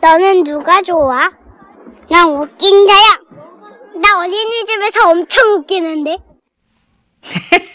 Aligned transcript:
너는 0.00 0.44
누가 0.44 0.82
좋아? 0.82 1.30
난 2.10 2.28
웃긴 2.28 2.86
자야. 2.86 3.18
나 4.00 4.20
어린이집에서 4.20 5.10
엄청 5.10 5.54
웃기는데. 5.54 6.18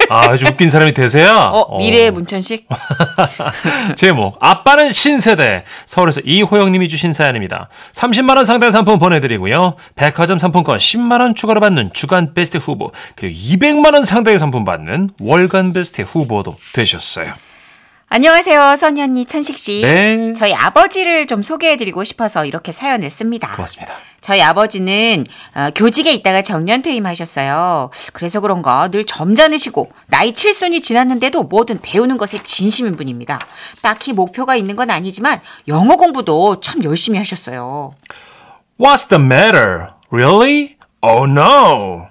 아, 0.10 0.30
아주 0.30 0.48
웃긴 0.48 0.70
사람이 0.70 0.94
되세요? 0.94 1.32
어, 1.32 1.78
미래의 1.78 2.12
문천식? 2.12 2.68
제목 3.96 4.38
아빠는 4.40 4.92
신세대 4.92 5.66
서울에서 5.86 6.22
이호영 6.24 6.72
님이 6.72 6.88
주신 6.90 7.14
사연입니다. 7.14 7.70
30만 7.92 8.38
원 8.38 8.46
상당 8.46 8.72
상품 8.72 9.00
보내 9.00 9.20
드리고요. 9.20 9.76
백화점 9.96 10.40
상품권 10.40 10.78
10만 10.78 11.20
원 11.20 11.36
추가로 11.36 11.60
받는 11.60 11.92
주간 11.94 12.34
베스트 12.34 12.58
후보 12.58 12.92
그리고 13.16 13.38
200만 13.38 13.94
원 13.94 14.06
상당의 14.06 14.40
상품 14.40 14.66
받는 14.66 15.12
월간 15.20 15.74
베스트 15.74 16.02
후보도 16.02 16.56
되셨어요. 16.74 17.34
안녕하세요, 18.16 18.76
언니 18.84 19.26
천식 19.26 19.58
씨. 19.58 19.82
네. 19.82 20.34
저희 20.34 20.54
아버지를 20.54 21.26
좀 21.26 21.42
소개해드리고 21.42 22.04
싶어서 22.04 22.46
이렇게 22.46 22.72
사연을 22.72 23.10
씁니다. 23.10 23.56
고맙습니다. 23.56 23.92
저희 24.22 24.40
아버지는 24.40 25.26
어, 25.56 25.72
교직에 25.74 26.14
있다가 26.14 26.44
정년 26.44 26.84
퇴임하셨어요. 26.84 27.90
그래서 28.14 28.40
그런가 28.40 28.88
늘 28.90 29.04
점잖으시고 29.04 29.92
나이 30.06 30.32
칠순이 30.32 30.82
지났는데도 30.82 31.42
뭐든 31.42 31.80
배우는 31.82 32.18
것에 32.20 32.38
진심인 32.44 32.98
분입니다. 32.98 33.40
딱히 33.82 34.14
목표가 34.14 34.56
있는 34.56 34.76
건 34.76 34.92
아니지만 34.92 35.42
영어 35.68 35.96
공부도 35.96 36.60
참 36.60 36.84
열심히 36.84 37.18
하셨어요. 37.18 37.96
What's 38.80 39.10
the 39.10 39.20
matter? 39.20 39.88
Really? 40.12 40.78
Oh 41.02 41.28
no. 41.28 42.10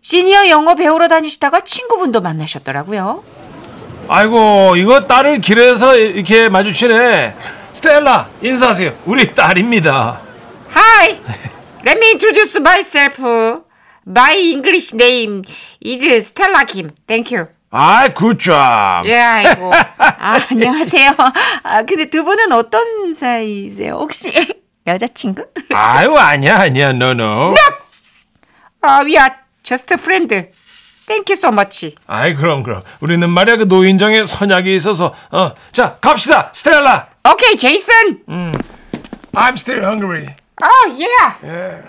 시니어 0.00 0.48
영어 0.48 0.74
배우러 0.74 1.06
다니시다가 1.06 1.60
친구분도 1.60 2.22
만나셨더라고요. 2.22 3.43
아이고 4.08 4.76
이거 4.76 5.06
딸을 5.06 5.40
길에서 5.40 5.96
이렇게 5.96 6.48
마주치네. 6.48 7.34
스텔라 7.72 8.28
인사하세요. 8.42 8.98
우리 9.06 9.34
딸입니다. 9.34 10.20
Hi, 10.74 11.20
let 11.86 11.98
me 11.98 12.06
introduce 12.08 12.60
myself. 12.60 13.22
My 14.06 14.36
English 14.36 14.94
name 14.94 15.42
is 15.84 16.26
Stella 16.26 16.64
Kim. 16.66 16.90
Thank 17.06 17.36
you. 17.36 17.48
아이 17.70 18.12
굿잡. 18.14 19.06
예, 19.06 19.16
아이고. 19.16 19.72
아, 19.98 20.38
안녕하세요. 20.50 21.10
아, 21.62 21.82
근데 21.82 22.08
두 22.10 22.24
분은 22.24 22.52
어떤 22.52 23.14
사이세요? 23.14 23.94
혹시 23.94 24.32
여자친구? 24.86 25.46
아유 25.74 26.14
아니야 26.16 26.60
아니야 26.60 26.92
노노. 26.92 27.54
아, 28.82 28.98
we 29.04 29.16
are 29.16 29.30
just 29.62 29.92
friend. 29.94 30.50
Thank 31.06 31.32
you 31.34 31.36
so 31.38 31.48
much. 31.50 31.94
아이 32.06 32.34
그럼 32.34 32.62
그럼 32.62 32.82
우리는 33.00 33.28
말이야 33.28 33.56
그 33.56 33.64
노인정에 33.64 34.24
선약이 34.26 34.74
있어서 34.74 35.14
어자 35.30 35.96
갑시다 36.00 36.50
스텔라. 36.52 37.08
오케이, 37.32 37.56
제이슨. 37.56 38.20
I'm 39.34 39.52
still 39.54 39.82
hungry. 39.84 40.26
아, 40.62 40.68
예. 41.44 41.82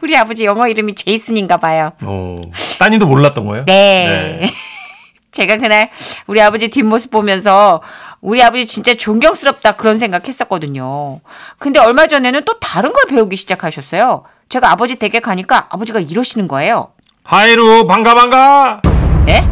우리 0.00 0.16
아버지 0.16 0.44
영어 0.44 0.68
이름이 0.68 0.94
제이슨인가 0.94 1.56
봐요. 1.56 1.92
오 2.04 2.40
따님도 2.78 3.06
몰랐던 3.06 3.46
거예요? 3.46 3.64
네. 3.64 4.50
제가 5.32 5.56
그날 5.58 5.90
우리 6.26 6.40
아버지 6.40 6.68
뒷모습 6.68 7.10
보면서 7.10 7.82
우리 8.20 8.42
아버지 8.42 8.66
진짜 8.66 8.94
존경스럽다 8.94 9.72
그런 9.76 9.98
생각했었거든요. 9.98 11.20
근데 11.58 11.78
얼마 11.80 12.06
전에는 12.06 12.44
또 12.44 12.58
다른 12.58 12.92
걸 12.92 13.04
배우기 13.06 13.36
시작하셨어요. 13.36 14.24
제가 14.48 14.70
아버지 14.70 14.96
댁에 14.96 15.20
가니까 15.20 15.66
아버지가 15.70 16.00
이러시는 16.00 16.48
거예요. 16.48 16.92
하이루 17.30 17.86
반가 17.86 18.14
반가. 18.14 18.80
네? 19.26 19.46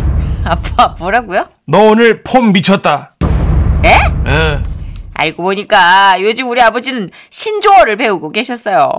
아빠 0.46 0.94
뭐라고요? 0.98 1.46
너 1.66 1.90
오늘 1.90 2.22
폼 2.22 2.54
미쳤다. 2.54 3.12
네? 3.82 3.98
예. 4.26 4.60
알고 5.12 5.42
보니까 5.42 6.16
요즘 6.22 6.48
우리 6.48 6.62
아버지는 6.62 7.10
신조어를 7.28 7.98
배우고 7.98 8.32
계셨어요. 8.32 8.90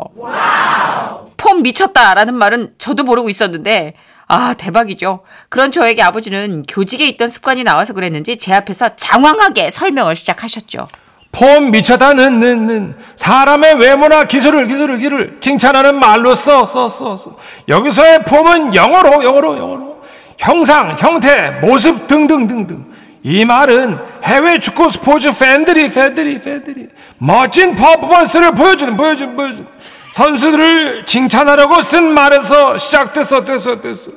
폼 1.37 1.63
미쳤다라는 1.63 2.35
말은 2.35 2.75
저도 2.77 3.03
모르고 3.03 3.29
있었는데 3.29 3.95
아 4.27 4.53
대박이죠. 4.53 5.21
그런 5.49 5.71
저에게 5.71 6.03
아버지는 6.03 6.61
교직에 6.67 7.07
있던 7.07 7.29
습관이 7.29 7.63
나와서 7.63 7.93
그랬는지 7.93 8.37
제 8.37 8.53
앞에서 8.53 8.95
장황하게 8.95 9.71
설명을 9.71 10.15
시작하셨죠. 10.15 10.87
폼 11.37 11.69
미쳤다는 11.71 12.95
사람의 13.15 13.75
외모나 13.75 14.23
기술을 14.25 14.67
기술을 14.67 14.97
기술을 14.97 15.37
칭찬하는 15.39 15.99
말로 15.99 16.33
써 16.33 16.63
써 16.63 16.87
써 16.89 17.15
써. 17.15 17.37
여기서의 17.67 18.23
폼은 18.25 18.73
영어로 18.73 19.23
영어로 19.23 19.57
영어로 19.57 20.01
형상 20.39 20.95
형태 20.97 21.51
모습 21.61 22.07
등등 22.07 22.47
등등. 22.47 22.85
이 23.23 23.45
말은 23.45 23.99
해외 24.23 24.57
축구 24.57 24.89
스포츠 24.89 25.35
팬들이 25.37 25.89
팬들이 25.89 26.37
팬들이 26.37 26.87
멋진 27.17 27.75
퍼포먼스를 27.75 28.51
보여주는 28.51 28.95
보여주는 28.97 29.35
보여주는 29.35 29.67
선수들을 30.13 31.05
칭찬하려고 31.05 31.81
쓴 31.81 32.13
말에서 32.13 32.77
시작됐어 32.79 33.43
됐어 33.45 33.79
됐어. 33.81 34.11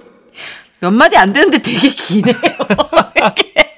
몇 0.78 0.90
마디 0.90 1.16
안 1.18 1.32
되는데 1.32 1.58
되게 1.58 1.90
기네요. 1.90 2.34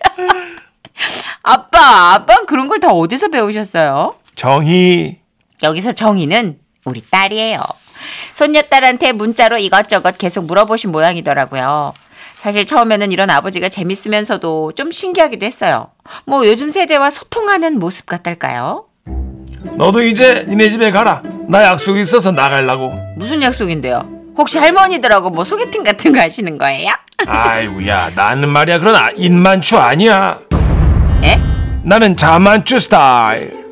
아빠, 1.42 2.14
아빠는 2.14 2.46
그런 2.46 2.68
걸 2.68 2.78
다 2.80 2.88
어디서 2.90 3.28
배우셨어요? 3.28 4.14
정희 4.36 5.18
여기서 5.62 5.92
정희는 5.92 6.58
우리 6.84 7.02
딸이에요. 7.08 7.60
손녀딸한테 8.32 9.12
문자로 9.12 9.58
이것저것 9.58 10.18
계속 10.18 10.44
물어보신 10.46 10.90
모양이더라고요. 10.90 11.94
사실 12.38 12.66
처음에는 12.66 13.12
이런 13.12 13.30
아버지가 13.30 13.68
재밌으면서도 13.68 14.72
좀 14.74 14.90
신기하기도 14.90 15.46
했어요. 15.46 15.88
뭐 16.24 16.44
요즘 16.46 16.70
세대와 16.70 17.10
소통하는 17.10 17.78
모습 17.78 18.06
같달까요? 18.06 18.86
너도 19.76 20.02
이제 20.02 20.44
니네 20.48 20.68
집에 20.70 20.90
가라. 20.90 21.22
나 21.48 21.62
약속 21.64 21.96
있어서 21.98 22.32
나가려고. 22.32 22.92
무슨 23.16 23.40
약속인데요? 23.42 24.08
혹시 24.36 24.58
할머니들하고 24.58 25.30
뭐 25.30 25.44
소개팅 25.44 25.84
같은 25.84 26.12
거 26.12 26.20
하시는 26.20 26.58
거예요? 26.58 26.92
아이고야 27.26 28.10
나는 28.16 28.48
말이야 28.48 28.78
그런 28.78 28.96
아- 28.96 29.10
인만추 29.14 29.78
아니야. 29.78 30.40
예? 31.24 31.40
나는 31.82 32.16
자만추 32.16 32.78
스타일. 32.78 33.62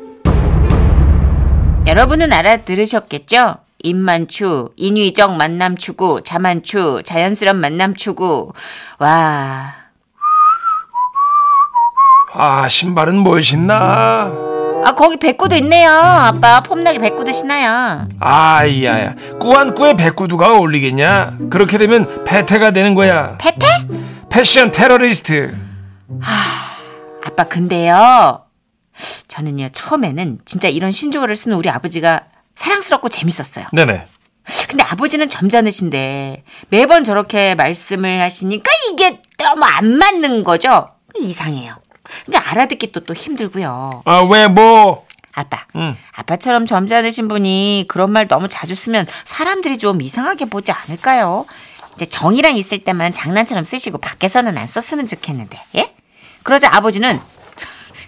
여러분은 1.87 2.31
알아들으셨겠죠? 2.31 3.55
입만추, 3.83 4.69
인위적 4.75 5.35
만남 5.35 5.75
추구, 5.75 6.21
자만추, 6.23 7.01
자연스런 7.03 7.57
만남 7.57 7.95
추구. 7.95 8.53
와, 8.99 9.73
아 12.33 12.67
신발은 12.69 13.17
뭘 13.17 13.41
신나? 13.41 14.31
아 14.83 14.95
거기 14.95 15.17
백구도 15.17 15.55
있네요. 15.57 15.89
아빠 15.91 16.61
폼나게 16.61 16.99
백구도 16.99 17.31
신나요. 17.31 18.07
아이야야 18.19 19.15
꾸안꾸에 19.39 19.95
백구두가 19.95 20.55
어울리겠냐? 20.57 21.37
그렇게 21.49 21.77
되면 21.77 22.23
패태가 22.23 22.71
되는 22.71 22.95
거야. 22.95 23.37
패태? 23.37 23.67
패션 24.29 24.71
테러리스트. 24.71 25.55
아빠 27.31 27.45
근데요. 27.45 28.45
저는요 29.27 29.69
처음에는 29.69 30.39
진짜 30.45 30.67
이런 30.67 30.91
신조어를 30.91 31.35
쓰는 31.35 31.55
우리 31.57 31.69
아버지가 31.69 32.25
사랑스럽고 32.55 33.09
재밌었어요. 33.09 33.65
네네. 33.73 34.05
근데 34.67 34.83
아버지는 34.83 35.29
점잖으신데 35.29 36.43
매번 36.69 37.03
저렇게 37.03 37.55
말씀을 37.55 38.21
하시니까 38.21 38.69
이게 38.91 39.21
너무 39.37 39.63
안 39.63 39.97
맞는 39.97 40.43
거죠. 40.43 40.89
이상해요. 41.17 41.75
그러니까 42.25 42.51
알아듣기 42.51 42.91
또 42.91 43.01
또 43.01 43.13
힘들고요. 43.13 44.03
아 44.05 44.21
왜 44.23 44.47
뭐? 44.47 45.05
아빠, 45.33 45.65
응. 45.77 45.95
아빠처럼 46.11 46.65
점잖으신 46.65 47.29
분이 47.29 47.85
그런 47.87 48.11
말 48.11 48.27
너무 48.27 48.49
자주 48.49 48.75
쓰면 48.75 49.07
사람들이 49.23 49.77
좀 49.77 50.01
이상하게 50.01 50.45
보지 50.45 50.73
않을까요? 50.73 51.45
이제 51.95 52.05
정이랑 52.05 52.57
있을 52.57 52.79
때만 52.83 53.13
장난처럼 53.13 53.63
쓰시고 53.63 53.99
밖에서는 53.99 54.57
안 54.57 54.67
썼으면 54.67 55.05
좋겠는데, 55.07 55.57
예? 55.77 55.95
그러자 56.43 56.69
아버지는 56.73 57.19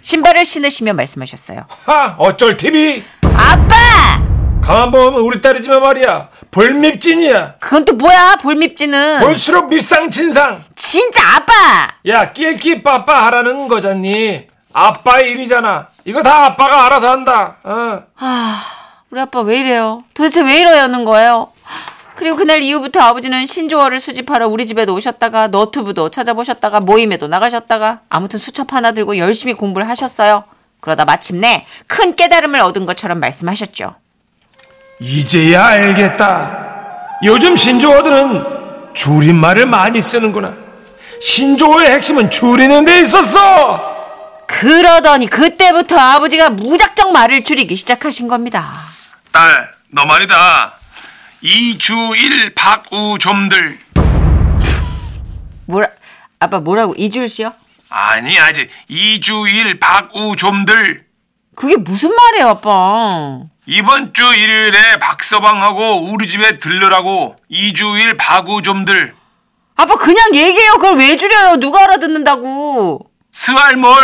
신발을 0.00 0.44
신으시며 0.44 0.92
말씀하셨어요. 0.94 1.64
하 1.84 2.14
어쩔 2.18 2.56
TV. 2.56 3.02
아빠! 3.36 3.74
가만 4.62 4.90
보면 4.90 5.20
우리 5.20 5.40
딸이지만 5.42 5.82
말이야 5.82 6.28
볼밉진이야. 6.50 7.54
그건 7.60 7.84
또 7.84 7.94
뭐야, 7.94 8.36
볼밉지는. 8.36 9.20
볼수록 9.20 9.68
밉상진상. 9.68 10.64
진짜 10.76 11.22
아빠! 11.36 11.52
야 12.06 12.32
낄끼 12.32 12.82
빠빠 12.82 13.26
하라는 13.26 13.68
거잖니. 13.68 14.46
아빠의 14.72 15.30
일이잖아. 15.32 15.88
이거 16.04 16.22
다 16.22 16.46
아빠가 16.46 16.86
알아서 16.86 17.10
한다. 17.10 17.56
어. 17.62 18.02
우리 19.10 19.20
아빠 19.20 19.40
왜 19.40 19.58
이래요? 19.60 20.04
도대체 20.14 20.42
왜 20.42 20.60
이러려는 20.60 21.04
거예요? 21.04 21.52
그리고 22.16 22.36
그날 22.36 22.62
이후부터 22.62 23.00
아버지는 23.00 23.44
신조어를 23.44 23.98
수집하러 23.98 24.46
우리 24.48 24.66
집에도 24.66 24.94
오셨다가 24.94 25.48
너튜브도 25.48 26.10
찾아보셨다가 26.10 26.80
모임에도 26.80 27.26
나가셨다가 27.26 28.00
아무튼 28.08 28.38
수첩 28.38 28.72
하나 28.72 28.92
들고 28.92 29.18
열심히 29.18 29.54
공부를 29.54 29.88
하셨어요. 29.88 30.44
그러다 30.80 31.04
마침내 31.04 31.66
큰 31.86 32.14
깨달음을 32.14 32.60
얻은 32.60 32.86
것처럼 32.86 33.18
말씀하셨죠. 33.18 33.96
이제야 35.00 35.66
알겠다. 35.66 37.18
요즘 37.24 37.56
신조어들은 37.56 38.92
줄임말을 38.94 39.66
많이 39.66 40.00
쓰는구나. 40.00 40.54
신조어의 41.20 41.90
핵심은 41.92 42.30
줄이는 42.30 42.84
데 42.84 43.00
있었어. 43.00 43.92
그러더니 44.46 45.26
그때부터 45.26 45.98
아버지가 45.98 46.50
무작정 46.50 47.12
말을 47.12 47.42
줄이기 47.42 47.74
시작하신 47.74 48.28
겁니다. 48.28 48.72
딸, 49.32 49.72
너 49.88 50.04
말이다. 50.04 50.74
이주일 51.46 52.54
박우좀들. 52.54 53.78
뭐라 55.66 55.88
아빠 56.40 56.58
뭐라고 56.58 56.94
이줄 56.96 57.28
씨요? 57.28 57.52
아니, 57.90 58.40
아직 58.40 58.70
이주일 58.88 59.78
박우좀들. 59.78 61.04
그게 61.54 61.76
무슨 61.76 62.14
말이에요, 62.14 62.48
아빠? 62.48 63.40
이번 63.66 64.14
주 64.14 64.22
일요일에 64.34 64.96
박서방하고 64.98 66.10
우리 66.10 66.26
집에 66.28 66.58
들르라고 66.60 67.36
이주일 67.50 68.16
박우좀들. 68.16 69.14
아빠 69.76 69.96
그냥 69.96 70.34
얘기해요. 70.34 70.72
그걸 70.76 70.96
왜 70.96 71.14
줄여요? 71.18 71.56
누가 71.56 71.82
알아듣는다고? 71.84 73.10
스알몰. 73.32 73.94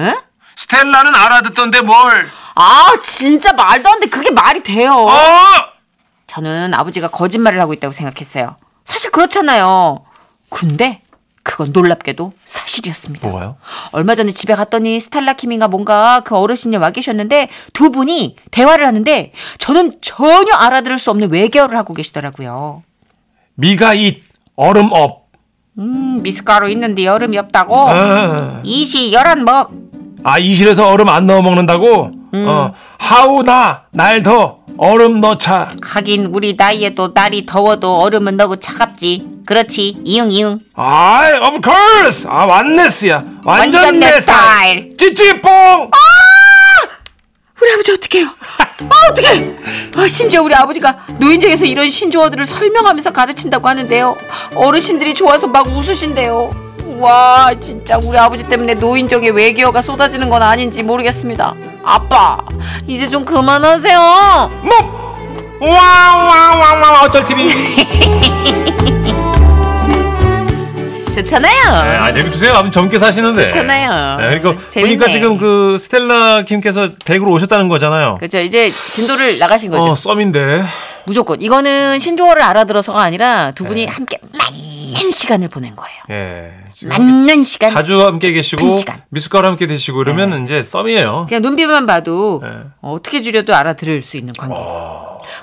에? 0.00 0.14
스텔라는 0.56 1.14
알아듣던데 1.14 1.80
뭘. 1.80 2.30
아 2.56 2.92
진짜 3.02 3.54
말도 3.54 3.88
안 3.88 4.00
돼. 4.00 4.08
그게 4.10 4.30
말이 4.30 4.62
돼요. 4.62 4.92
어! 5.08 5.77
저는 6.38 6.72
아버지가 6.72 7.08
거짓말을 7.08 7.60
하고 7.60 7.72
있다고 7.72 7.92
생각했어요. 7.92 8.54
사실 8.84 9.10
그렇잖아요. 9.10 10.04
근데 10.50 11.00
그건 11.42 11.68
놀랍게도 11.72 12.32
사실이었습니다. 12.44 13.28
뭐가요? 13.28 13.56
얼마 13.90 14.14
전에 14.14 14.30
집에 14.30 14.54
갔더니 14.54 15.00
스탈라 15.00 15.32
킴인가 15.32 15.66
뭔가 15.66 16.20
그 16.20 16.36
어르신이 16.36 16.76
와 16.76 16.90
계셨는데 16.90 17.48
두 17.72 17.90
분이 17.90 18.36
대화를 18.52 18.86
하는데 18.86 19.32
저는 19.58 19.92
전혀 20.00 20.54
알아들을 20.54 20.98
수 20.98 21.10
없는 21.10 21.32
외계어를 21.32 21.76
하고 21.76 21.92
계시더라고요. 21.92 22.84
미가 23.54 23.94
잇 23.94 24.22
얼음 24.54 24.90
업. 24.92 25.26
음, 25.78 26.20
미숫가루 26.22 26.70
있는데 26.70 27.04
얼음이 27.04 27.36
없다고? 27.38 27.88
아, 27.88 28.60
이시 28.64 29.12
얼안먹. 29.12 29.70
아 30.22 30.38
이 30.38 30.43
시려서 30.43 30.88
얼음 30.88 31.08
안 31.08 31.26
넣어 31.26 31.42
먹는다고? 31.42 32.17
어, 32.32 32.74
하우 32.98 33.42
나 33.42 33.84
날 33.92 34.22
더 34.22 34.58
얼음 34.76 35.16
넣자. 35.18 35.70
하긴 35.82 36.26
우리 36.26 36.54
나이에도 36.56 37.10
날이 37.14 37.44
더워도 37.44 37.96
얼음은 38.00 38.36
너무 38.36 38.58
차갑지. 38.60 39.26
그렇지. 39.46 39.96
이응 40.04 40.30
이응. 40.30 40.60
아이, 40.76 41.32
of 41.32 41.58
course. 41.64 42.28
아, 42.30 42.44
완내스야. 42.46 43.24
완전, 43.44 43.82
완전 43.82 43.98
내내 43.98 44.20
스타일. 44.20 44.96
찌찌뽕. 44.96 45.90
우리 47.60 47.72
아버지 47.72 47.90
어떡해요? 47.92 48.26
아 48.28 49.10
어떡해? 49.10 49.56
아 49.96 50.06
심지어 50.06 50.42
우리 50.42 50.54
아버지가 50.54 51.06
노인정에서 51.18 51.64
이런 51.64 51.90
신조어들을 51.90 52.46
설명하면서 52.46 53.12
가르친다고 53.12 53.68
하는데요. 53.68 54.16
어르신들이 54.54 55.14
좋아서 55.14 55.48
막 55.48 55.66
웃으신대요. 55.66 56.67
와 56.98 57.52
진짜 57.60 57.96
우리 57.96 58.18
아버지 58.18 58.44
때문에 58.48 58.74
노인정에 58.74 59.28
외계어가 59.28 59.80
쏟아지는 59.82 60.28
건 60.28 60.42
아닌지 60.42 60.82
모르겠습니다. 60.82 61.54
아빠 61.84 62.38
이제 62.86 63.08
좀 63.08 63.24
그만하세요. 63.24 64.50
뭐? 64.62 65.08
와와와와 65.60 67.02
어쩔 67.04 67.24
TV. 67.24 67.48
좋잖아요. 71.14 71.62
아, 72.00 72.10
여기 72.10 72.30
두세요. 72.30 72.52
아무 72.54 72.70
젊게 72.70 72.96
사시는데. 72.96 73.50
좋잖아요. 73.50 74.18
네, 74.18 74.38
그러니까 74.38 74.62
재밌네. 74.68 74.96
보니까 74.98 75.12
지금 75.12 75.36
그 75.36 75.76
스텔라 75.78 76.42
김께서 76.42 76.90
댁으로 77.04 77.32
오셨다는 77.32 77.68
거잖아요. 77.68 78.18
그렇죠. 78.18 78.38
이제 78.38 78.68
진도를 78.70 79.38
나가신 79.38 79.70
거죠. 79.70 79.82
어, 79.82 79.94
썸인데. 79.96 80.64
무조건 81.08 81.40
이거는 81.40 81.98
신조어를 81.98 82.42
알아들어서가 82.42 83.00
아니라 83.00 83.50
두 83.52 83.64
분이 83.64 83.86
네. 83.86 83.90
함께 83.90 84.18
많은 84.30 85.10
시간을 85.10 85.48
보낸 85.48 85.74
거예요. 85.74 85.98
예. 86.10 86.52
많은 86.86 87.42
시간. 87.42 87.72
자주 87.72 88.04
함께 88.04 88.32
계시고 88.32 88.70
시간. 88.70 89.00
미숫가루 89.08 89.48
함께 89.48 89.66
드시고 89.66 90.02
이러면 90.02 90.44
이제 90.44 90.62
썸이에요. 90.62 91.24
그냥 91.26 91.40
눈빛만 91.42 91.86
봐도 91.86 92.40
네. 92.44 92.50
어, 92.82 92.92
어떻게 92.92 93.22
줄여도 93.22 93.54
알아들을 93.54 94.02
수 94.02 94.18
있는 94.18 94.34
관계. 94.34 94.60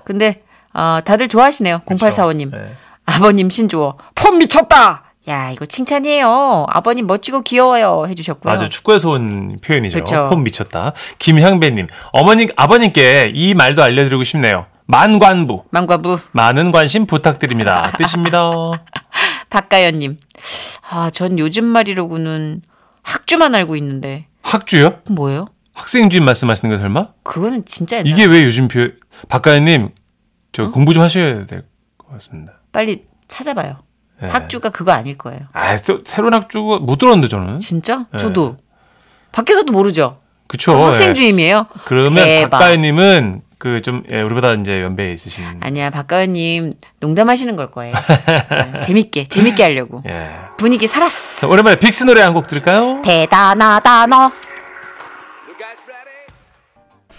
근데 0.04 0.44
어, 0.72 1.00
다들 1.04 1.28
좋아하시네요. 1.30 1.82
0845님. 1.88 2.52
네. 2.52 2.76
아버님 3.08 3.50
신조어. 3.50 3.98
폼 4.14 4.38
미쳤다. 4.38 5.02
야 5.28 5.50
이거 5.50 5.66
칭찬이에요. 5.66 6.68
아버님 6.70 7.08
멋지고 7.08 7.42
귀여워요 7.42 8.06
해주셨고요. 8.08 8.54
맞아 8.54 8.70
축구에서 8.70 9.10
온 9.10 9.58
표현이죠. 9.64 9.98
그쵸. 9.98 10.30
폼 10.30 10.44
미쳤다. 10.44 10.94
김향배님, 11.18 11.88
어머니 12.12 12.48
아버님께 12.56 13.32
이 13.34 13.56
말도 13.56 13.82
알려드리고 13.82 14.24
싶네요. 14.24 14.68
만관부, 14.88 15.64
망과부 15.72 16.20
많은 16.32 16.72
관심 16.72 17.06
부탁드립니다. 17.06 17.92
뜻입니다. 17.98 18.52
박가연님. 19.50 20.20
아 20.90 21.10
전 21.12 21.40
요즘 21.40 21.66
말이라고는 21.66 22.62
학주만 23.02 23.56
알고 23.56 23.76
있는데 23.78 24.28
학주요? 24.44 25.00
뭐예요? 25.10 25.48
학생주임 25.74 26.24
말씀하시는 26.24 26.74
거 26.74 26.80
설마? 26.80 27.08
그거는 27.24 27.66
진짜 27.66 27.98
옛날. 27.98 28.08
이게 28.12 28.26
왜 28.26 28.44
요즘 28.46 28.68
표? 28.68 28.88
박가연님, 29.30 29.84
어? 29.86 29.90
저 30.52 30.70
공부 30.70 30.94
좀 30.94 31.04
하셔야 31.04 31.46
될 31.46 31.64
것 31.98 32.12
같습니다. 32.14 32.54
빨리 32.72 33.06
찾아봐요. 33.28 33.78
네. 34.22 34.30
학주가 34.30 34.70
그거 34.70 34.92
아닐 34.92 35.18
거예요. 35.18 35.42
아, 35.54 35.76
또 35.78 36.00
새로운 36.06 36.34
학주가 36.34 36.78
못 36.80 36.98
들었는데 36.98 37.28
저는. 37.28 37.60
진짜? 37.60 38.06
네. 38.12 38.20
저도 38.20 38.58
밖에서도 39.32 39.72
모르죠. 39.72 40.20
그쵸. 40.48 40.78
학생 40.78 41.10
예. 41.10 41.14
주임이에요. 41.14 41.66
그러면. 41.86 42.50
박가연님은 42.50 43.42
그 43.66 43.82
좀 43.82 44.04
예, 44.12 44.22
우리보다 44.22 44.54
이제 44.54 44.84
연배에 44.84 45.12
있으신. 45.14 45.44
아니야 45.60 45.90
박가연님 45.90 46.74
농담하시는 47.00 47.56
걸 47.56 47.72
거예요. 47.72 47.96
네, 47.96 48.82
재밌게 48.82 49.28
재밌게 49.28 49.64
하려고 49.64 50.04
예. 50.08 50.30
분위기 50.58 50.88
살았어. 50.88 51.40
자, 51.42 51.48
오랜만에 51.48 51.80
빅스 51.80 52.04
노래 52.04 52.22
한 52.22 52.36
곡 52.36 52.48
들을까요? 52.48 53.02
대단하다 53.04 54.06
너. 54.06 54.32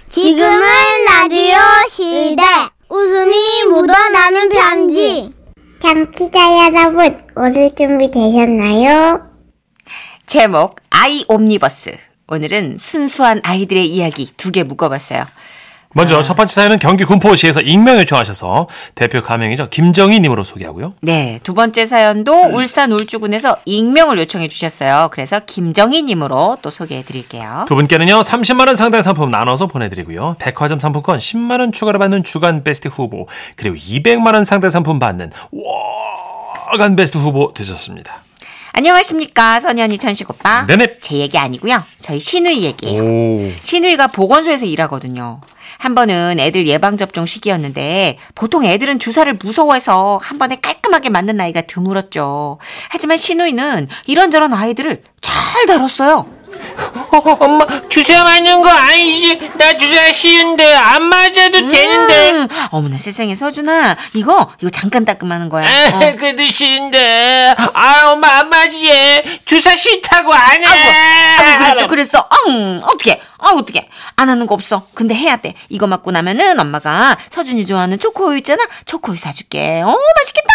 지금은 0.08 0.60
라디오 1.08 1.56
시대. 1.90 2.42
웃음이 2.88 3.34
묻어나는 3.70 4.48
편지. 4.48 5.34
청취자 5.82 6.38
여러분, 6.72 7.18
오늘 7.34 7.74
준비 7.74 8.08
되셨나요? 8.10 9.20
제목 10.26 10.76
아이 10.90 11.24
옴니버스. 11.26 11.96
오늘은 12.28 12.76
순수한 12.78 13.40
아이들의 13.42 13.86
이야기 13.88 14.30
두 14.36 14.52
개 14.52 14.62
묶어봤어요. 14.62 15.24
먼저 15.96 16.20
첫 16.20 16.34
번째 16.34 16.52
사연은 16.52 16.78
경기 16.78 17.04
군포시에서 17.04 17.62
익명 17.62 17.96
요청하셔서 17.96 18.68
대표 18.94 19.22
가명이죠. 19.22 19.70
김정희님으로 19.70 20.44
소개하고요. 20.44 20.92
네, 21.00 21.40
두 21.42 21.54
번째 21.54 21.86
사연도 21.86 22.34
울산 22.52 22.92
울주군에서 22.92 23.56
익명을 23.64 24.18
요청해 24.18 24.48
주셨어요. 24.48 25.08
그래서 25.10 25.40
김정희님으로 25.40 26.58
또 26.60 26.68
소개해 26.68 27.02
드릴게요. 27.02 27.64
두 27.66 27.74
분께는요 27.76 28.20
30만 28.20 28.66
원 28.66 28.76
상당 28.76 29.00
상품 29.00 29.30
나눠서 29.30 29.68
보내드리고요. 29.68 30.36
백화점 30.38 30.80
상품권 30.80 31.16
10만 31.16 31.60
원 31.60 31.72
추가로 31.72 31.98
받는 31.98 32.24
주간 32.24 32.62
베스트 32.62 32.88
후보 32.88 33.26
그리고 33.56 33.74
200만 33.74 34.34
원 34.34 34.44
상당 34.44 34.68
상품 34.68 34.98
받는 34.98 35.30
월간 36.70 36.96
베스트 36.96 37.16
후보 37.16 37.54
되셨습니다. 37.54 38.22
안녕하십니까 38.72 39.60
선현이 39.60 39.96
천식 39.96 40.28
오빠. 40.28 40.64
네네. 40.66 40.98
제 41.00 41.16
얘기 41.16 41.38
아니고요. 41.38 41.82
저희 42.00 42.20
신우이 42.20 42.64
얘기예요. 42.64 43.02
오. 43.02 43.50
신우이가 43.62 44.08
보건소에서 44.08 44.66
일하거든요. 44.66 45.40
한 45.78 45.94
번은 45.94 46.38
애들 46.38 46.66
예방접종 46.66 47.26
시기였는데 47.26 48.18
보통 48.34 48.64
애들은 48.64 48.98
주사를 48.98 49.32
무서워해서 49.34 50.18
한 50.22 50.38
번에 50.38 50.56
깔끔하게 50.60 51.10
맞는 51.10 51.40
아이가 51.40 51.62
드물었죠. 51.62 52.58
하지만 52.88 53.16
신우이는 53.16 53.88
이런저런 54.06 54.52
아이들을 54.52 55.02
잘 55.20 55.66
다뤘어요. 55.66 56.36
엄마 57.40 57.66
주사 57.88 58.24
맞는 58.24 58.62
거 58.62 58.68
아니지? 58.68 59.50
나 59.58 59.76
주사 59.76 60.12
쉬운데 60.12 60.74
안 60.74 61.02
맞아도 61.02 61.58
음, 61.58 62.48
어머나 62.70 62.98
세상에 62.98 63.34
서준아 63.34 63.96
이거 64.14 64.52
이거 64.60 64.70
잠깐 64.70 65.04
따끔하는 65.04 65.48
거야. 65.48 65.66
어. 65.66 65.98
그래도 66.16 66.46
쉬운데 66.48 67.54
아 67.56 67.70
엄마 68.16 68.38
안 68.38 68.48
맞지? 68.48 69.40
주사 69.44 69.76
싫다고 69.76 70.32
안 70.32 70.64
해. 70.64 70.66
아이고 70.68 71.86
그랬어 71.86 71.86
그랬어. 71.86 72.28
응 72.48 72.80
어떻게 72.82 73.20
아 73.38 73.50
어떻게 73.50 73.88
안 74.16 74.28
하는 74.30 74.46
거 74.46 74.54
없어. 74.54 74.86
근데 74.94 75.14
해야 75.14 75.36
돼. 75.36 75.54
이거 75.68 75.86
맞고 75.86 76.10
나면은 76.10 76.58
엄마가 76.58 77.18
서준이 77.30 77.66
좋아하는 77.66 77.98
초코우유 77.98 78.38
있잖아. 78.38 78.66
초코우유 78.86 79.18
사줄게. 79.18 79.82
어 79.82 79.86
맛있겠다. 80.18 80.48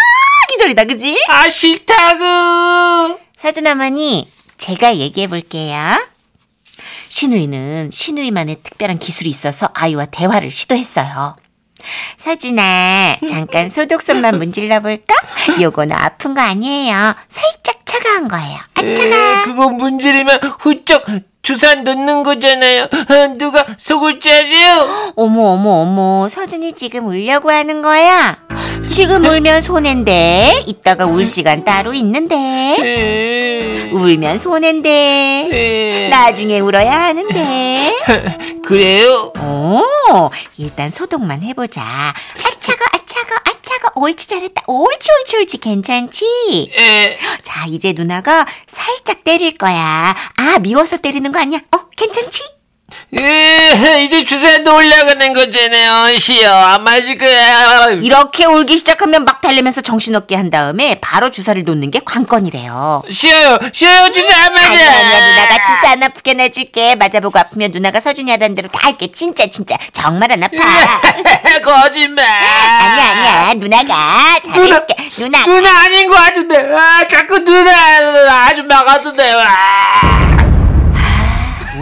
기절이다 0.50 0.84
그지? 0.84 1.22
아 1.28 1.48
싫다고. 1.48 3.20
서준 3.36 3.66
어머니 3.66 4.28
제가 4.58 4.96
얘기해 4.96 5.28
볼게요. 5.28 5.78
신우이는 7.08 7.90
신우이만의 7.92 8.56
특별한 8.62 8.98
기술이 8.98 9.28
있어서 9.30 9.68
아이와 9.74 10.06
대화를 10.06 10.50
시도했어요 10.50 11.36
서준아 12.18 13.18
잠깐 13.28 13.68
소독손만 13.68 14.38
문질러 14.38 14.80
볼까 14.80 15.14
요거는 15.60 15.96
아픈 15.96 16.34
거 16.34 16.40
아니에요 16.40 17.14
살짝 17.28 17.82
아차가 17.92 18.10
한 18.16 18.28
거예요. 18.28 18.58
에, 18.82 18.92
아차가. 18.92 19.42
그거 19.44 19.68
문지르면 19.68 20.40
후쩍 20.60 21.04
주사 21.42 21.74
놓는 21.74 22.22
거잖아요. 22.22 22.84
어, 22.84 23.34
누가 23.36 23.66
속을 23.76 24.20
짜요? 24.20 25.12
어머 25.16 25.42
어머 25.52 25.70
어머 25.82 26.28
서준이 26.28 26.72
지금 26.72 27.06
울려고 27.08 27.50
하는 27.50 27.82
거야? 27.82 28.38
지금 28.92 29.24
울면 29.24 29.62
손해인데. 29.62 30.64
이따가 30.66 31.06
울 31.06 31.24
시간 31.24 31.64
따로 31.64 31.94
있는데. 31.94 32.36
에, 32.36 33.90
울면 33.90 34.36
손해인데. 34.36 35.48
에. 35.50 36.08
나중에 36.08 36.60
울어야 36.60 36.92
하는데. 36.92 37.78
그래요? 38.64 39.32
어 39.38 40.28
일단 40.58 40.90
소독만 40.90 41.42
해보자. 41.42 41.82
아차가 41.82 42.84
아차가 42.92 43.36
아차가 43.44 43.88
옳지 43.94 44.28
잘했다. 44.28 44.62
옳지 44.66 45.08
옳지 45.20 45.36
옳지. 45.38 45.58
괜찮지? 45.58 46.70
에, 46.76 47.18
자 47.42 47.64
이제 47.68 47.94
누나가 47.96 48.46
살짝 48.68 49.24
때릴 49.24 49.56
거야. 49.56 50.14
아 50.36 50.58
미워서 50.60 50.98
때리는 50.98 51.32
거 51.32 51.40
아니야? 51.40 51.60
어 51.74 51.78
괜찮지? 51.96 52.42
에, 53.18 54.04
이제 54.04 54.24
주사도 54.24 54.74
올라가는 54.74 55.32
거잖아요. 55.32 56.18
시여 56.18 56.50
안 56.54 56.84
맞을 56.84 57.18
거야. 57.18 57.90
이렇게 57.90 58.44
울기 58.46 58.78
시작하면 58.78 59.24
막 59.24 59.40
달래면서 59.40 59.80
정신없게 59.82 60.34
한 60.36 60.50
다음에 60.50 60.98
바로 61.00 61.30
주사를 61.30 61.62
놓는 61.62 61.90
게 61.90 62.00
관건이래요. 62.04 63.02
쉬어요, 63.10 63.58
쉬어요, 63.72 64.10
주사 64.12 64.44
안 64.46 64.52
맞아. 64.54 64.66
아니야, 64.66 64.90
아니야, 64.92 65.28
누나가 65.28 65.62
진짜 65.62 65.90
안 65.92 66.02
아프게 66.02 66.34
내줄게. 66.34 66.94
맞아보고 66.96 67.38
아프면 67.38 67.70
누나가 67.72 68.00
서준이 68.00 68.30
하라는 68.30 68.54
대로 68.54 68.68
다 68.68 68.80
할게. 68.82 69.08
진짜, 69.12 69.46
진짜. 69.46 69.76
정말 69.92 70.32
안 70.32 70.42
아파. 70.42 70.56
거짓말. 71.62 72.24
아니야, 72.26 73.10
아니야. 73.10 73.54
누나가 73.54 74.40
잘해줄게. 74.42 74.96
누나. 75.18 75.44
누나 75.44 75.84
아닌 75.84 76.08
것 76.08 76.14
같은데. 76.14 76.72
아, 76.74 77.06
자꾸 77.08 77.38
누나 77.44 77.72
아줌마 78.48 78.84
같은데. 78.84 79.32
아. 79.36 80.31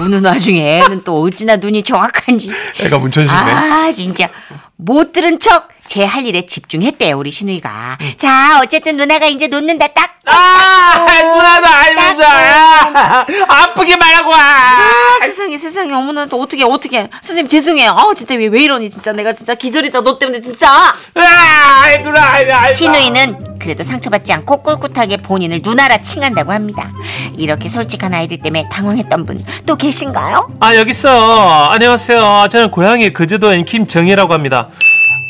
우는 0.00 0.24
와중에 0.24 0.78
애는 0.80 1.04
또 1.04 1.20
어찌나 1.22 1.56
눈이 1.56 1.82
정확한지. 1.82 2.50
애가 2.80 2.98
문천식이네. 2.98 3.40
아, 3.52 3.92
진짜. 3.94 4.28
못 4.76 5.12
들은 5.12 5.38
척. 5.38 5.68
제 5.86 6.04
할 6.04 6.24
일에 6.24 6.46
집중했대요, 6.46 7.18
우리 7.18 7.32
신우이가. 7.32 7.98
자, 8.16 8.60
어쨌든 8.62 8.96
누나가 8.96 9.26
이제 9.26 9.48
놓는다, 9.48 9.88
딱. 9.88 10.18
아, 10.24 11.04
누나도 11.20 11.66
알면서 11.66 12.22
아, 12.24 13.26
아프게 13.48 13.96
말하고 13.96 14.30
와. 14.30 14.38
아, 14.38 15.18
세상에, 15.22 15.58
세상에. 15.58 15.92
어머나, 15.92 16.26
또 16.26 16.40
어떻게, 16.40 16.62
어떻게. 16.62 17.08
선생님, 17.22 17.48
죄송해요. 17.48 17.90
아, 17.90 18.14
진짜 18.14 18.36
왜, 18.36 18.46
왜 18.46 18.62
이러니, 18.62 18.88
진짜. 18.88 19.10
내가 19.12 19.32
진짜 19.32 19.56
기절이다, 19.56 20.02
너 20.02 20.16
때문에, 20.16 20.40
진짜. 20.40 20.70
아, 20.70 22.02
누나, 22.04 22.22
아, 22.22 22.38
아, 22.66 22.72
신우이는 22.72 23.49
그래도 23.60 23.84
상처받지 23.84 24.32
않고 24.32 24.62
꿋꿋하게 24.62 25.18
본인을 25.18 25.60
누나라 25.62 25.98
칭한다고 26.02 26.50
합니다. 26.52 26.90
이렇게 27.36 27.68
솔직한 27.68 28.12
아이들 28.14 28.38
때문에 28.38 28.68
당황했던 28.70 29.26
분 29.26 29.40
또 29.66 29.76
계신가요? 29.76 30.48
아 30.60 30.74
여기 30.74 30.90
있어. 30.90 31.66
안녕하세요. 31.66 32.48
저는 32.50 32.70
고향이 32.70 33.12
거제도인 33.12 33.64
김정희라고 33.64 34.32
합니다. 34.34 34.68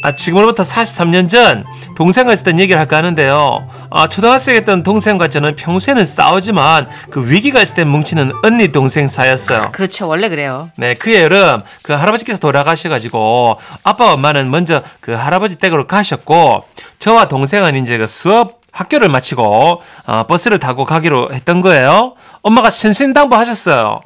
아 0.02 0.12
지금으로부터 0.12 0.62
43년 0.62 1.28
전 1.28 1.64
동생과 1.96 2.32
있었던 2.32 2.58
얘기를 2.58 2.80
할까 2.80 2.96
하는데요. 2.98 3.68
아 3.90 4.08
초등학생이었던 4.08 4.82
동생과 4.82 5.28
저는 5.28 5.56
평소에는 5.56 6.04
싸우지만 6.04 6.88
그 7.10 7.28
위기가 7.30 7.60
있을 7.60 7.74
때 7.74 7.84
뭉치는 7.84 8.32
언니 8.42 8.72
동생 8.72 9.08
사이였어요. 9.08 9.72
그렇죠. 9.72 10.08
원래 10.08 10.28
그래요. 10.28 10.70
네, 10.76 10.94
그 10.94 11.14
여름 11.14 11.62
그 11.82 11.92
할아버지께서 11.92 12.38
돌아가셔가지고 12.38 13.58
아빠 13.82 14.12
엄마는 14.12 14.50
먼저 14.50 14.82
그 15.00 15.12
할아버지 15.12 15.56
댁으로 15.56 15.86
가셨고 15.86 16.64
저와 16.98 17.28
동생은 17.28 17.76
이제 17.76 17.98
그 17.98 18.06
수업 18.06 18.60
학교를 18.72 19.08
마치고 19.08 19.82
어, 20.06 20.22
버스를 20.28 20.58
타고 20.58 20.84
가기로 20.84 21.34
했던 21.34 21.60
거예요. 21.60 22.14
엄마가 22.42 22.70
신신당부 22.70 23.36
하셨어요. 23.36 24.00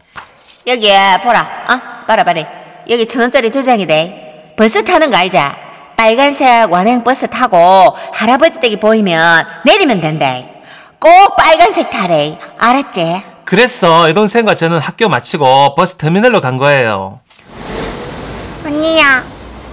여기 0.66 0.88
보라. 1.22 1.40
어? 1.68 2.06
봐라 2.06 2.24
봐라. 2.24 2.42
여기 2.88 3.06
천 3.06 3.20
원짜리 3.22 3.50
두 3.50 3.62
장이대. 3.62 4.54
버스 4.56 4.82
타는 4.84 5.10
거 5.10 5.16
알제? 5.16 5.63
빨간색 5.96 6.70
완행 6.72 7.02
버스 7.04 7.26
타고 7.28 7.94
할아버지 8.12 8.60
댁이 8.60 8.76
보이면 8.80 9.46
내리면 9.64 10.00
된대. 10.00 10.50
꼭 10.98 11.36
빨간색 11.36 11.90
타래. 11.90 12.38
알았지? 12.58 13.22
그래서 13.44 14.08
여동생과 14.08 14.56
저는 14.56 14.78
학교 14.78 15.08
마치고 15.08 15.74
버스 15.74 15.96
터미널로 15.96 16.40
간 16.40 16.56
거예요. 16.58 17.20
언니야, 18.64 19.22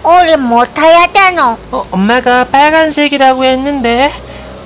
우리 0.03 0.35
뭐 0.35 0.65
타야 0.65 1.07
되노? 1.07 1.57
어, 1.71 1.85
엄마가 1.91 2.45
빨간색이라고 2.45 3.43
했는데. 3.45 4.11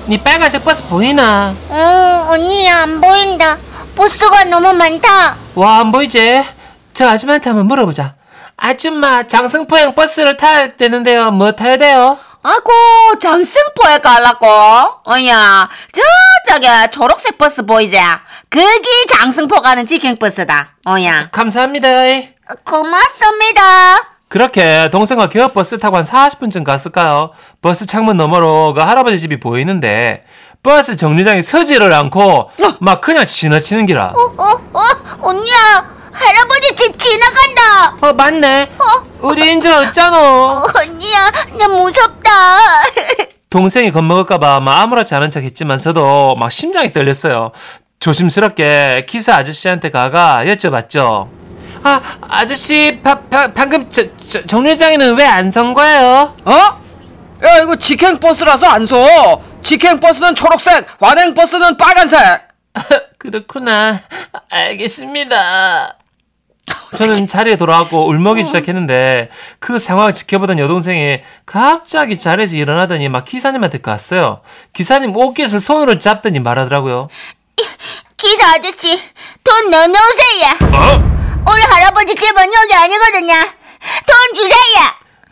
니 0.08 0.18
빨간색 0.18 0.64
버스 0.64 0.84
보이나? 0.88 1.54
어, 1.68 2.26
언니야, 2.30 2.82
안 2.82 3.00
보인다. 3.00 3.56
버스가 3.94 4.44
너무 4.44 4.72
많다. 4.72 5.36
와, 5.54 5.78
안 5.80 5.90
보이지? 5.92 6.44
저 6.94 7.08
아줌마한테 7.08 7.50
한번 7.50 7.66
물어보자. 7.66 8.14
아줌마, 8.56 9.22
장승포행 9.26 9.94
버스를 9.94 10.36
타야 10.36 10.74
되는데요. 10.76 11.30
뭐 11.30 11.52
타야 11.52 11.76
돼요? 11.76 12.18
아고 12.42 13.18
장승포에 13.20 13.98
갈라고 13.98 14.46
어야 15.04 15.68
저쪽에 16.46 16.90
초록색 16.92 17.38
버스 17.38 17.66
보이지 17.66 17.98
그게 18.48 18.88
장승포 19.10 19.60
가는 19.62 19.84
직행버스다 19.84 20.76
어야 20.86 21.28
감사합니다. 21.32 21.88
고맙습니다. 22.64 23.62
그렇게 24.28 24.88
동생과 24.90 25.28
개업버스 25.28 25.78
타고 25.80 25.96
한 25.96 26.04
40분쯤 26.04 26.62
갔을까요? 26.62 27.32
버스 27.60 27.84
창문 27.84 28.16
너머로 28.16 28.74
그 28.74 28.80
할아버지 28.80 29.18
집이 29.18 29.40
보이는데 29.40 30.24
버스 30.62 30.94
정류장에 30.96 31.42
서지를 31.42 31.92
않고 31.92 32.50
막 32.80 33.00
그냥 33.00 33.26
지나치는 33.26 33.86
기라. 33.86 34.12
어, 34.14 34.34
어, 34.40 34.80
언니야, 35.20 35.84
할아버지 36.18 36.74
집 36.76 36.98
지나간다. 36.98 37.96
어, 38.00 38.12
맞네. 38.12 38.70
우리 39.20 39.52
인제 39.52 39.72
없잖아. 39.72 40.18
어, 40.18 40.66
언니야, 40.74 41.30
나 41.58 41.68
무섭다. 41.68 42.30
동생이 43.50 43.90
겁먹을까봐 43.92 44.60
막 44.60 44.80
아무렇지 44.80 45.14
않은 45.14 45.30
척 45.30 45.42
했지만서도 45.42 46.34
막 46.36 46.50
심장이 46.50 46.92
떨렸어요. 46.92 47.52
조심스럽게 48.00 49.06
기사 49.08 49.34
아저씨한테 49.36 49.90
가가 49.90 50.42
여쭤봤죠. 50.44 51.28
아, 51.82 52.00
아저씨, 52.28 52.98
바, 53.02 53.20
바, 53.20 53.52
방금 53.52 53.88
저, 53.90 54.02
저, 54.28 54.44
정류장에는 54.44 55.16
왜 55.16 55.24
안 55.24 55.50
선 55.50 55.72
거예요? 55.74 56.34
어? 56.44 56.52
야 57.44 57.58
이거 57.62 57.76
직행 57.76 58.18
버스라서 58.18 58.66
안 58.66 58.86
서. 58.86 58.96
직행 59.62 60.00
버스는 60.00 60.34
초록색, 60.34 60.86
완행 61.00 61.34
버스는 61.34 61.76
빨간색. 61.76 62.18
그렇구나. 63.18 64.00
알겠습니다. 64.50 65.95
저는 66.96 67.26
자리에 67.26 67.56
돌아왔고 67.56 68.08
울먹이 68.08 68.44
시작했는데 68.44 69.30
그 69.58 69.78
상황을 69.78 70.14
지켜보던 70.14 70.58
여동생이 70.58 71.20
갑자기 71.44 72.18
자리에서 72.18 72.56
일어나더니 72.56 73.08
막 73.08 73.24
기사님한테 73.24 73.78
갔어요. 73.78 74.40
기사님 74.72 75.16
옷깃을 75.16 75.60
손으로 75.60 75.98
잡더니 75.98 76.40
말하더라고요. 76.40 77.08
기사 78.16 78.54
아저씨, 78.54 78.98
돈 79.44 79.70
넣어놓으세요. 79.70 80.46
어? 80.72 81.16
우리 81.52 81.62
할아버지 81.62 82.14
집은 82.14 82.42
여기 82.44 82.74
아니거든요. 82.74 83.34
돈 84.06 84.34
주세요. 84.34 84.56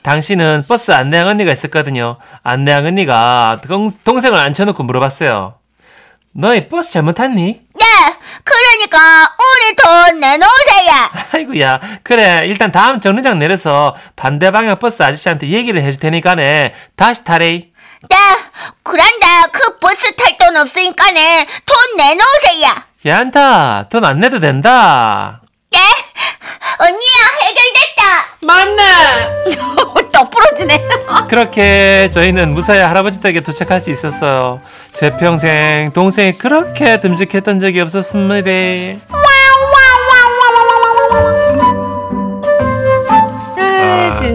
당시는 0.02 0.66
버스 0.68 0.92
안내양 0.92 1.28
언니가 1.28 1.50
있었거든요. 1.50 2.18
안내양 2.42 2.84
언니가 2.84 3.60
동, 3.66 3.90
동생을 4.04 4.38
앉혀놓고 4.38 4.82
물어봤어요. 4.84 5.54
너희 6.32 6.68
버스 6.68 6.92
잘못 6.92 7.14
탔니? 7.14 7.60
네, 7.74 7.84
그러니까 8.44 9.33
우리 9.54 9.76
돈 9.76 10.20
내놓으세요. 10.20 10.92
아이고야. 11.32 11.80
그래 12.02 12.42
일단 12.44 12.72
다음 12.72 13.00
정류장 13.00 13.38
내려서 13.38 13.94
반대 14.16 14.50
방향 14.50 14.78
버스 14.78 15.02
아저씨한테 15.02 15.48
얘기를 15.48 15.80
해줄 15.82 16.00
테니까네. 16.00 16.74
다시 16.96 17.24
타래. 17.24 17.46
네, 18.10 18.16
그런데 18.82 19.26
그 19.52 19.78
버스 19.78 20.14
탈 20.16 20.36
돈 20.38 20.56
없으니까네. 20.56 21.46
돈 21.66 21.96
내놓으세요. 21.96 22.74
괜찮다 23.02 23.86
돈 23.88 24.04
안 24.04 24.20
내도 24.20 24.40
된다. 24.40 25.40
네, 25.70 25.78
언니야 26.78 27.12
해결됐다. 27.42 28.36
맞네. 28.42 29.54
또 30.14 30.30
부러지네. 30.30 30.80
그렇게 31.28 32.08
저희는 32.12 32.54
무사히 32.54 32.78
할아버지 32.80 33.20
댁에 33.20 33.40
도착할 33.40 33.80
수 33.80 33.90
있었어요 33.90 34.60
제 34.92 35.10
평생 35.16 35.90
동생이 35.92 36.38
그렇게 36.38 37.00
듬직했던 37.00 37.58
적이 37.58 37.80
없었습니다 37.80 38.46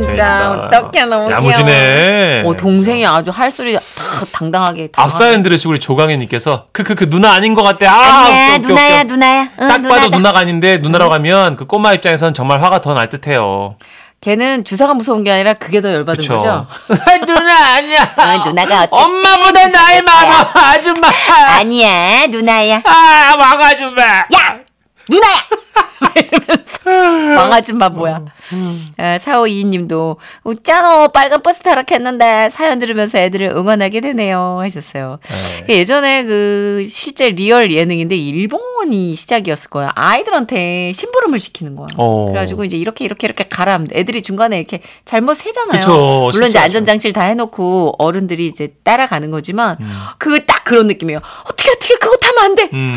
진짜 0.01 0.69
어떡해 0.71 1.05
너무 1.05 1.31
야무지네. 1.31 2.43
어, 2.45 2.53
동생이 2.55 3.05
아주 3.05 3.31
할 3.31 3.51
소리 3.51 3.73
다 3.73 3.79
당당하게 4.33 4.87
다 4.87 5.03
앞사연 5.03 5.43
들으시고 5.43 5.71
우리 5.71 5.79
조강현님께서 5.79 6.67
크크크 6.71 7.09
누나 7.09 7.33
아닌 7.33 7.53
것 7.55 7.63
같아 7.63 7.91
아 7.91 8.25
아니야 8.25 8.55
웃겨, 8.55 8.67
누나야 8.67 8.95
웃겨. 9.01 9.03
누나야 9.13 9.41
응, 9.61 9.67
딱 9.67 9.81
봐도 9.81 9.81
누나다. 9.81 10.17
누나가 10.17 10.39
아닌데 10.39 10.77
누나라고 10.77 11.13
하면 11.15 11.55
그 11.55 11.65
꼬마 11.65 11.93
입장에선 11.93 12.33
정말 12.33 12.61
화가 12.63 12.81
더 12.81 12.93
날 12.93 13.09
듯해요 13.09 13.75
걔는 14.21 14.65
주사가 14.65 14.93
무서운 14.93 15.23
게 15.23 15.31
아니라 15.31 15.53
그게 15.53 15.79
더 15.79 15.93
열받은 15.93 16.17
그쵸. 16.21 16.35
거죠. 16.37 16.67
누나 17.25 17.75
아니야. 17.75 18.03
어, 18.17 18.45
누나가? 18.49 18.85
엄마보다 18.91 19.67
나이 19.69 20.01
많아 20.01 20.51
아줌마. 20.53 21.07
아니야 21.57 22.27
누나야. 22.27 22.81
아 22.83 23.35
왕아줌마. 23.39 24.01
야 24.03 24.59
누나야. 25.07 25.35
이러면서 26.15 27.39
왕아줌마 27.39 27.89
뭐야. 27.89 28.21
아, 28.97 29.17
4522님도 29.17 30.17
웃잖아 30.43 31.07
빨간 31.07 31.41
버스 31.41 31.59
타라 31.61 31.83
했는데 31.89 32.49
사연 32.49 32.79
들으면서 32.79 33.17
애들을 33.19 33.47
응원하게 33.55 34.01
되네요 34.01 34.59
하셨어요. 34.61 35.19
예전에 35.67 36.23
그 36.23 36.83
실제 36.87 37.29
리얼 37.29 37.71
예능인데 37.71 38.15
일본이 38.15 39.15
시작이었을 39.15 39.69
거예요. 39.69 39.89
아이들한테 39.95 40.93
심부름을 40.93 41.39
시키는 41.39 41.75
거야. 41.75 41.87
어. 41.97 42.25
그래가지고 42.27 42.65
이제 42.65 42.77
이렇게 42.77 43.05
이렇게 43.05 43.27
이렇게 43.27 43.43
가라 43.47 43.79
애들이 43.93 44.21
중간에 44.21 44.57
이렇게 44.57 44.81
잘못 45.05 45.35
새잖아요. 45.35 45.79
그쵸, 45.79 45.91
물론 45.91 46.31
이제 46.31 46.59
실수하죠. 46.59 46.59
안전장치를 46.65 47.13
다 47.13 47.23
해놓고 47.23 47.95
어른들이 47.99 48.47
이제 48.47 48.73
따라가는 48.83 49.31
거지만 49.31 49.77
음. 49.79 49.91
그거 50.17 50.39
딱 50.45 50.63
그런 50.63 50.87
느낌이에요. 50.87 51.19
어떻게 51.45 51.69
어떻게 51.69 51.95
그거 51.95 52.17
타면 52.17 52.43
안 52.43 52.55
돼. 52.55 52.69
음. 52.73 52.95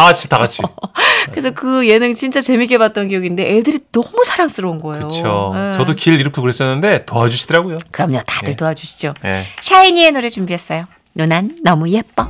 다 0.00 0.04
같이 0.04 0.28
다 0.28 0.38
같이. 0.38 0.62
그래서 1.30 1.50
그 1.50 1.86
예능 1.88 2.09
진짜 2.14 2.40
재밌게 2.40 2.78
봤던 2.78 3.08
기억인데 3.08 3.56
애들이 3.56 3.80
너무 3.92 4.24
사랑스러운 4.24 4.80
거예요. 4.80 5.08
그렇죠. 5.08 5.52
예. 5.54 5.72
저도 5.72 5.94
길 5.94 6.20
잃고 6.20 6.42
그랬었는데 6.42 7.04
도와주시더라고요. 7.04 7.78
그럼요. 7.90 8.20
다들 8.26 8.56
도와주시죠. 8.56 9.14
예. 9.24 9.46
샤이니의 9.60 10.12
노래 10.12 10.30
준비했어요. 10.30 10.86
누난 11.14 11.56
너무 11.62 11.88
예뻐. 11.90 12.28